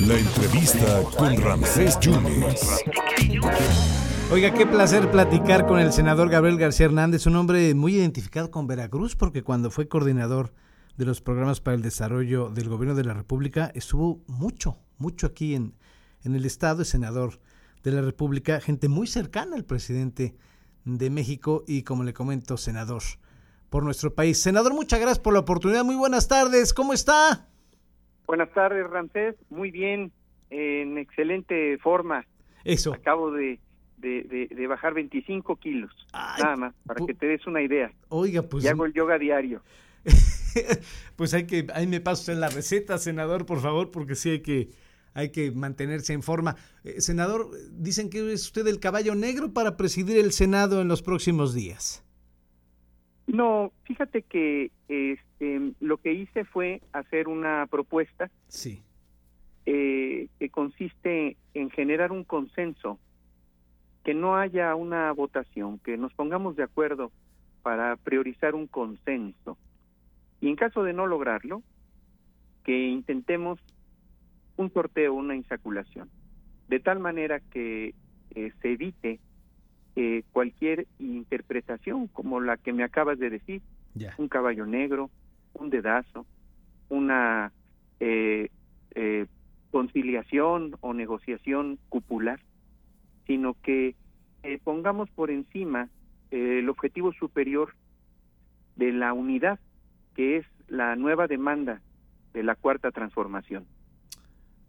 [0.00, 2.82] La entrevista con Ramsés Yunes.
[4.32, 8.66] Oiga, qué placer platicar con el senador Gabriel García Hernández, un hombre muy identificado con
[8.66, 10.52] Veracruz, porque cuando fue coordinador
[10.96, 15.54] de los programas para el desarrollo del gobierno de la República, estuvo mucho, mucho aquí
[15.54, 15.74] en,
[16.24, 17.38] en el Estado, es senador
[17.84, 20.34] de la República, gente muy cercana al presidente
[20.84, 23.02] de México y, como le comento, senador
[23.74, 24.40] por nuestro país.
[24.40, 25.82] Senador, muchas gracias por la oportunidad.
[25.82, 26.72] Muy buenas tardes.
[26.72, 27.48] ¿Cómo está?
[28.24, 29.34] Buenas tardes, Ramsés.
[29.50, 30.12] Muy bien,
[30.50, 32.24] en excelente forma.
[32.62, 32.94] Eso.
[32.94, 33.58] Acabo de,
[33.96, 37.90] de, de, bajar 25 kilos, nada más, para que te des una idea.
[38.10, 38.62] Oiga, pues...
[38.62, 39.60] Y hago el yoga diario.
[41.16, 44.40] pues hay que, ahí me paso en la receta, senador, por favor, porque sí hay
[44.40, 44.70] que,
[45.14, 46.54] hay que mantenerse en forma.
[46.84, 51.02] Eh, senador, dicen que es usted el caballo negro para presidir el Senado en los
[51.02, 52.03] próximos días.
[53.26, 58.82] No, fíjate que este, lo que hice fue hacer una propuesta sí.
[59.66, 62.98] Eh, que consiste en generar un consenso,
[64.04, 67.10] que no haya una votación, que nos pongamos de acuerdo
[67.62, 69.56] para priorizar un consenso.
[70.42, 71.62] Y en caso de no lograrlo,
[72.62, 73.58] que intentemos
[74.56, 76.10] un sorteo, una insaculación,
[76.68, 77.94] de tal manera que
[78.34, 79.20] eh, se evite
[79.96, 83.62] eh, cualquier interpretación como la que me acabas de decir,
[84.18, 85.08] un caballo negro,
[85.52, 86.26] un dedazo,
[86.88, 87.52] una
[88.00, 88.50] eh,
[88.96, 89.26] eh,
[89.70, 92.40] conciliación o negociación cupular,
[93.26, 93.94] sino que
[94.64, 95.88] pongamos por encima
[96.30, 97.74] el objetivo superior
[98.76, 99.58] de la unidad,
[100.14, 101.80] que es la nueva demanda
[102.32, 103.64] de la cuarta transformación.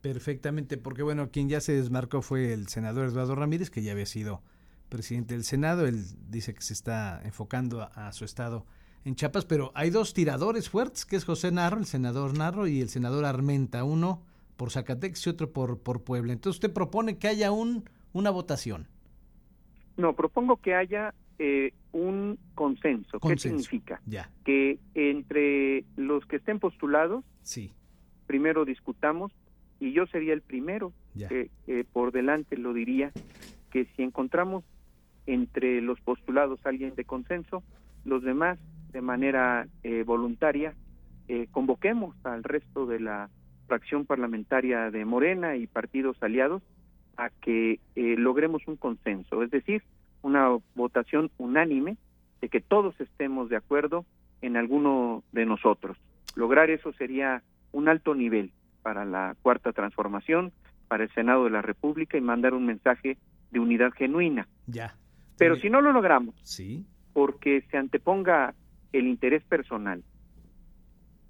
[0.00, 4.06] Perfectamente, porque bueno, quien ya se desmarcó fue el senador Eduardo Ramírez, que ya había
[4.06, 4.42] sido
[4.90, 5.86] presidente del Senado.
[5.86, 8.66] Él dice que se está enfocando a, su estado
[9.06, 12.82] en Chiapas, pero hay dos tiradores fuertes, que es José Narro, el senador Narro, y
[12.82, 14.22] el senador Armenta, uno
[14.58, 16.34] por Zacatecas y otro por, por Puebla.
[16.34, 18.88] Entonces usted propone que haya un, una votación.
[19.96, 23.18] No, propongo que haya eh, un consenso.
[23.20, 24.02] ¿Qué significa?
[24.04, 24.30] Ya.
[24.44, 27.72] Que entre los que estén postulados, sí.
[28.26, 29.32] primero discutamos,
[29.78, 31.50] y yo sería el primero que
[31.92, 33.12] por delante lo diría,
[33.70, 34.64] que si encontramos
[35.26, 37.62] entre los postulados alguien de consenso,
[38.04, 38.58] los demás
[38.92, 40.74] de manera eh, voluntaria
[41.28, 43.30] eh, convoquemos al resto de la
[43.66, 46.62] fracción parlamentaria de Morena y partidos aliados
[47.16, 49.82] a que eh, logremos un consenso, es decir,
[50.22, 51.96] una votación unánime
[52.40, 54.04] de que todos estemos de acuerdo
[54.42, 55.96] en alguno de nosotros.
[56.34, 57.42] Lograr eso sería
[57.72, 58.50] un alto nivel
[58.82, 60.52] para la cuarta transformación,
[60.88, 63.18] para el Senado de la República y mandar un mensaje
[63.50, 64.48] de unidad genuina.
[64.66, 64.96] Ya.
[65.40, 66.84] Pero si no lo logramos, sí.
[67.14, 68.54] porque se anteponga
[68.92, 70.04] el interés personal,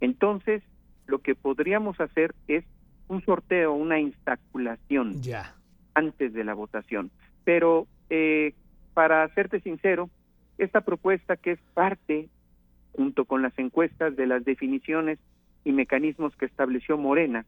[0.00, 0.64] entonces
[1.06, 2.64] lo que podríamos hacer es
[3.06, 5.54] un sorteo, una instaculación ya.
[5.94, 7.12] antes de la votación.
[7.44, 8.54] Pero eh,
[8.94, 10.10] para serte sincero,
[10.58, 12.28] esta propuesta que es parte,
[12.92, 15.20] junto con las encuestas de las definiciones
[15.62, 17.46] y mecanismos que estableció Morena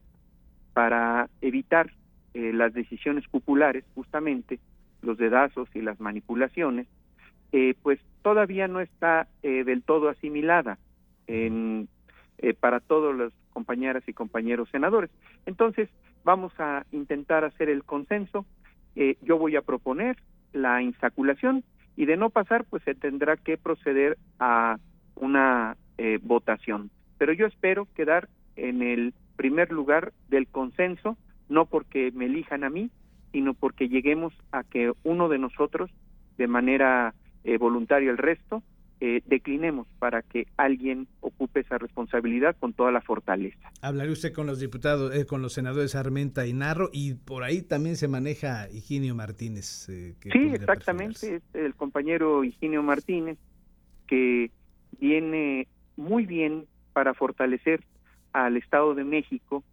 [0.73, 1.91] para evitar
[2.33, 4.61] eh, las decisiones populares, justamente
[5.03, 6.87] los dedazos y las manipulaciones,
[7.51, 10.79] eh, pues todavía no está eh, del todo asimilada
[11.27, 11.87] en,
[12.59, 15.11] para todos los compañeras y compañeros senadores.
[15.45, 15.89] Entonces,
[16.23, 18.45] vamos a intentar hacer el consenso.
[19.21, 20.17] yo voy a proponer
[20.51, 21.63] la insaculación
[21.95, 24.77] y de no pasar, pues se tendrá que proceder a
[25.15, 25.77] una
[26.23, 26.89] votación.
[27.17, 31.17] Pero yo espero quedar en el primer lugar del consenso
[31.49, 32.89] no porque me elijan a mí,
[33.33, 35.91] sino porque lleguemos a que uno de nosotros,
[36.37, 37.13] de manera
[37.43, 38.63] eh, voluntaria el resto,
[39.01, 43.69] eh, declinemos para que alguien ocupe esa responsabilidad con toda la fortaleza.
[43.81, 47.63] Hablaré usted con los diputados, eh, con los senadores Armenta y Narro, y por ahí
[47.63, 49.65] también se maneja Higinio Martínez.
[49.65, 50.15] sí,
[50.53, 53.37] exactamente, es el compañero Higinio Martínez,
[54.07, 54.51] que
[55.01, 55.67] viene
[55.97, 57.83] muy bien para fortalecer
[58.31, 59.63] al Estado de México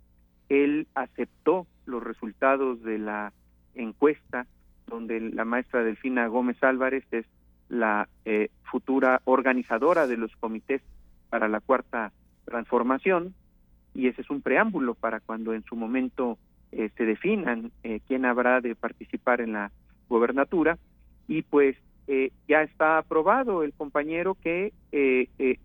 [0.51, 3.33] él aceptó los resultados de la
[3.75, 4.47] encuesta
[4.87, 7.25] donde la maestra Delfina Gómez Álvarez es
[7.69, 10.83] la eh, futura organizadora de los comités
[11.31, 12.13] para la cuarta
[12.45, 13.35] transformación
[13.95, 16.37] y ese es un preámbulo para cuando en su momento
[16.73, 19.71] eh, se definan eh, quién habrá de participar en la
[20.09, 20.79] gobernatura
[21.29, 21.77] y pues
[22.49, 24.73] ya está aprobado el compañero que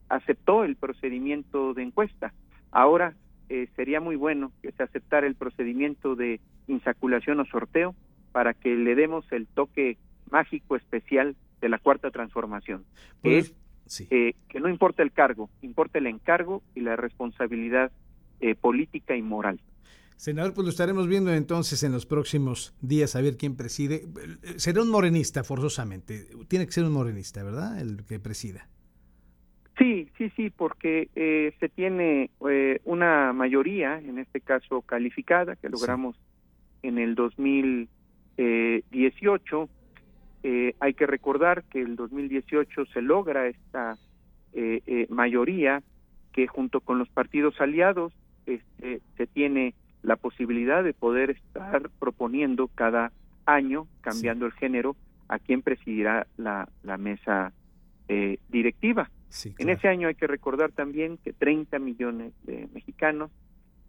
[0.09, 2.33] aceptó el procedimiento de encuesta.
[2.69, 3.15] Ahora
[3.49, 7.95] eh, sería muy bueno que se aceptara el procedimiento de insaculación o sorteo
[8.31, 9.97] para que le demos el toque
[10.29, 12.85] mágico especial de la cuarta transformación,
[13.23, 13.55] que pues,
[13.87, 17.91] es eh, que no importa el cargo, importa el encargo y la responsabilidad
[18.39, 19.59] eh, política y moral.
[20.17, 24.07] Senador, pues lo estaremos viendo entonces en los próximos días a ver quién preside.
[24.55, 26.27] Será un morenista forzosamente.
[26.47, 27.79] Tiene que ser un morenista, ¿verdad?
[27.79, 28.69] El que presida.
[29.77, 35.67] Sí, sí, sí, porque eh, se tiene eh, una mayoría, en este caso calificada, que
[35.67, 36.15] logramos
[36.81, 39.69] en el 2018.
[40.43, 43.97] Eh, hay que recordar que el 2018 se logra esta
[45.09, 45.83] mayoría
[46.31, 48.13] que junto con los partidos aliados
[48.45, 53.11] este, se tiene la posibilidad de poder estar proponiendo cada
[53.45, 54.95] año, cambiando el género,
[55.27, 57.51] a quién presidirá la, la mesa
[58.47, 59.09] directiva
[59.43, 63.31] en ese año hay que recordar también que 30 millones de mexicanos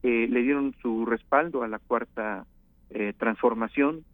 [0.02, 2.46] eh, le dieron su respaldo a la cuarta
[2.90, 4.04] eh, transformación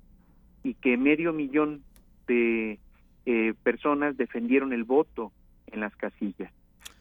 [0.62, 1.82] y que medio millón
[2.26, 2.78] de
[3.26, 5.32] eh, personas defendieron el voto
[5.66, 6.52] en las casillas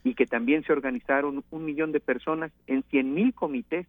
[0.04, 3.88] y que también se organizaron un millón de personas en 100 mil comités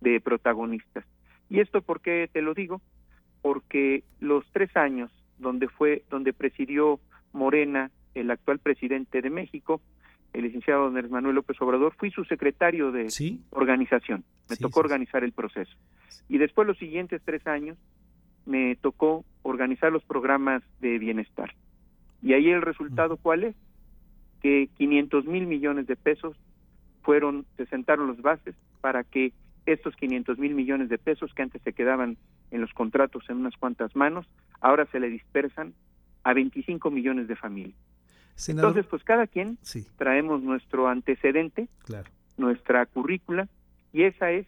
[0.00, 1.04] de protagonistas.
[1.48, 2.80] ¿Y esto por qué te lo digo?
[3.40, 7.00] Porque los tres años donde fue, donde presidió
[7.32, 9.80] Morena el actual presidente de México,
[10.32, 13.08] el licenciado Andrés Manuel López Obrador, fui su secretario de
[13.50, 14.24] organización.
[14.48, 15.76] Me tocó organizar el proceso.
[16.28, 17.76] Y después los siguientes tres años
[18.46, 21.54] me tocó organizar los programas de bienestar.
[22.22, 23.56] Y ahí el resultado, ¿cuál es?
[24.40, 26.36] Que 500 mil millones de pesos
[27.02, 29.32] fueron, se sentaron los bases para que
[29.66, 32.16] estos 500 mil millones de pesos que antes se quedaban
[32.50, 34.26] en los contratos en unas cuantas manos,
[34.60, 35.74] ahora se le dispersan
[36.24, 37.76] a 25 millones de familias.
[38.48, 39.58] Entonces, pues cada quien
[39.96, 41.68] traemos nuestro antecedente,
[42.36, 43.48] nuestra currícula,
[43.92, 44.46] y esa es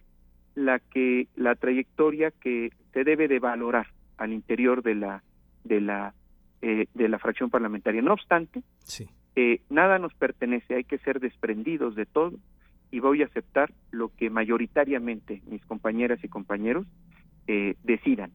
[0.55, 3.87] la que la trayectoria que se debe de valorar
[4.17, 5.23] al interior de la
[5.63, 6.13] de la
[6.61, 8.01] eh, de la fracción parlamentaria.
[8.01, 8.63] No obstante,
[9.35, 12.33] eh, nada nos pertenece, hay que ser desprendidos de todo
[12.91, 16.87] y voy a aceptar lo que mayoritariamente mis compañeras y compañeros
[17.47, 18.31] eh, decidan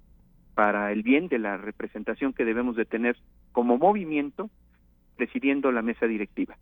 [0.54, 3.16] para el bien de la representación que debemos de tener
[3.52, 4.50] como movimiento
[5.20, 6.56] presidiendo la mesa directiva.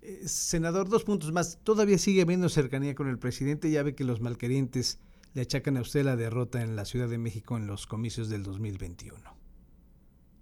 [0.00, 1.58] Eh, senador, dos puntos más.
[1.64, 3.68] Todavía sigue habiendo cercanía con el presidente.
[3.68, 5.00] Ya ve que los malquerientes
[5.34, 8.44] le achacan a usted la derrota en la Ciudad de México en los comicios del
[8.44, 9.18] 2021.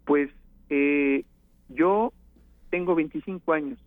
[0.05, 0.31] Pues
[0.69, 1.25] eh,
[1.71, 2.13] yo
[2.69, 3.79] tengo 25 años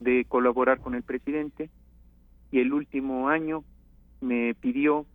[0.00, 1.70] de colaborar con el presidente
[2.50, 3.62] y el último año
[4.20, 5.06] me pidió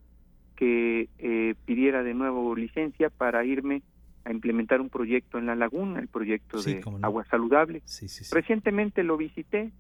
[0.56, 3.84] que eh, pidiera de nuevo licencia para irme
[4.28, 7.82] a implementar un proyecto en la laguna, el proyecto de agua saludable.
[8.32, 9.72] Recientemente lo visité,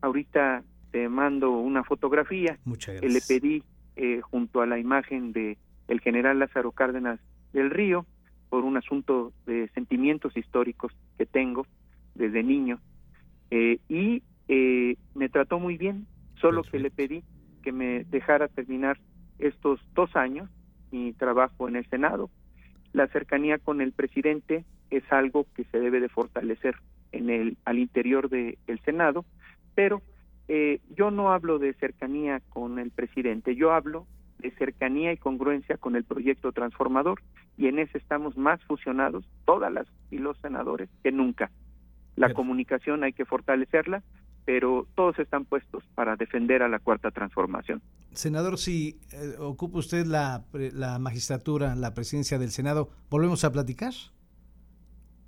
[0.00, 2.56] ahorita te mando una fotografía.
[2.64, 3.64] Muchas le pedí
[3.96, 5.58] eh, junto a la imagen de
[5.88, 7.18] el general Lázaro Cárdenas
[7.52, 8.06] del Río
[8.48, 11.66] por un asunto de sentimientos históricos que tengo
[12.14, 12.78] desde niño
[13.50, 16.06] eh, y eh, me trató muy bien,
[16.40, 17.24] solo que le pedí
[17.62, 19.00] que me dejara terminar
[19.40, 20.48] estos dos años
[20.92, 22.30] mi trabajo en el Senado
[22.92, 26.76] la cercanía con el presidente es algo que se debe de fortalecer
[27.12, 29.24] en el al interior del Senado,
[29.74, 30.02] pero
[30.48, 34.06] eh, yo no hablo de cercanía con el presidente, yo hablo
[34.38, 37.20] de cercanía y congruencia con el proyecto transformador
[37.56, 41.50] y en ese estamos más fusionados todas las y los senadores que nunca.
[42.16, 44.02] La comunicación hay que fortalecerla,
[44.44, 47.82] pero todos están puestos para defender a la cuarta transformación.
[48.12, 53.92] Senador, si eh, ocupa usted la, la magistratura, la presidencia del Senado, ¿volvemos a platicar?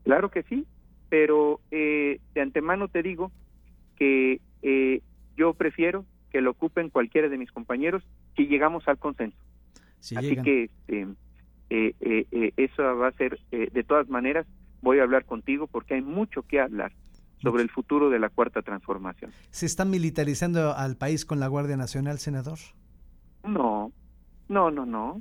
[0.04, 0.66] Claro que sí,
[1.08, 3.30] pero eh, de antemano te digo
[3.96, 5.00] que eh,
[5.36, 8.02] yo prefiero que lo ocupen cualquiera de mis compañeros
[8.34, 9.38] si llegamos al consenso.
[10.16, 11.06] Así que este,
[12.56, 14.46] eso va a ser, de todas maneras,
[14.80, 16.92] voy a hablar contigo porque hay mucho que hablar
[17.42, 19.32] sobre el futuro de la cuarta transformación.
[19.50, 22.58] ¿Se está militarizando al país con la Guardia Nacional, senador?
[23.44, 23.92] No,
[24.48, 25.20] no, no, no.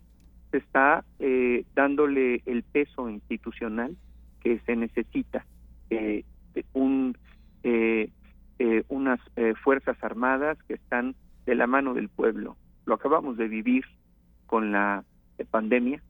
[0.52, 3.98] Se está eh, dándole el peso institucional
[4.42, 5.46] que se necesita.
[5.90, 6.24] Eh,
[6.74, 7.18] un,
[7.64, 8.12] eh,
[8.90, 9.20] unas
[9.64, 12.58] fuerzas armadas que están de la mano del pueblo.
[12.86, 13.86] Lo acabamos de vivir
[14.46, 15.04] con la
[15.50, 16.04] pandemia.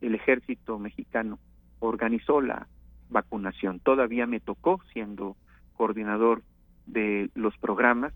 [0.00, 1.38] El ejército mexicano
[1.78, 2.66] organizó la
[3.10, 3.80] vacunación.
[3.80, 5.36] Todavía me tocó, siendo
[5.76, 6.42] coordinador
[6.86, 8.12] de los programas,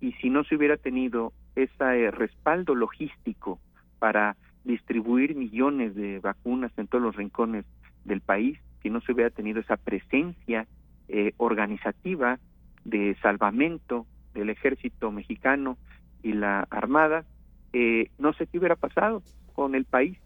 [0.00, 3.58] y si no se hubiera tenido ese respaldo logístico
[3.98, 7.64] para distribuir millones de vacunas en todos los rincones
[8.04, 10.66] del país, si no se hubiera tenido esa presencia
[11.08, 12.38] eh, organizativa
[12.84, 15.78] de salvamento del ejército mexicano
[16.22, 17.24] y la armada,
[17.72, 19.22] eh, no sé qué hubiera pasado
[19.54, 20.18] con el país.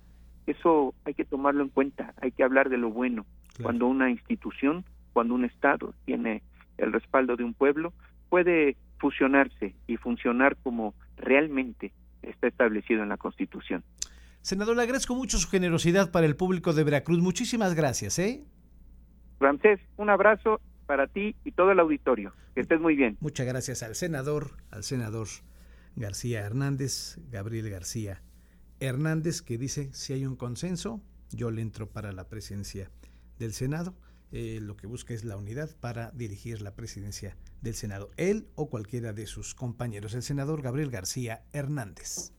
[0.46, 3.24] Eso hay que tomarlo en cuenta, hay que hablar de lo bueno.
[3.62, 6.42] Cuando una institución, cuando un Estado tiene
[6.80, 7.92] el respaldo de un pueblo,
[8.28, 13.84] puede fusionarse y funcionar como realmente está establecido en la Constitución.
[14.42, 17.18] Senador, le agradezco mucho su generosidad para el público de Veracruz.
[17.18, 18.42] Muchísimas gracias, ¿eh?
[19.38, 22.32] Ramsés, un abrazo para ti y todo el auditorio.
[22.54, 23.16] Que estés muy bien.
[23.20, 25.28] Muchas gracias al senador, al senador
[25.96, 28.22] García Hernández, Gabriel García
[28.80, 32.90] Hernández, que dice, si hay un consenso, yo le entro para la presidencia
[33.38, 33.94] del Senado.
[34.32, 38.70] Eh, lo que busca es la unidad para dirigir la presidencia del Senado, él o
[38.70, 42.32] cualquiera de sus compañeros, el senador Gabriel García Hernández.